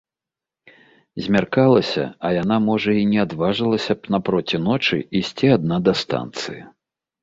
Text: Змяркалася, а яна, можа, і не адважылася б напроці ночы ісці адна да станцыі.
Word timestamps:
Змяркалася, 1.25 2.03
а 2.27 2.33
яна, 2.41 2.57
можа, 2.71 2.91
і 3.03 3.05
не 3.13 3.19
адважылася 3.27 3.93
б 4.01 4.19
напроці 4.19 4.65
ночы 4.67 4.95
ісці 5.25 5.47
адна 5.61 5.75
да 5.91 6.01
станцыі. 6.05 6.61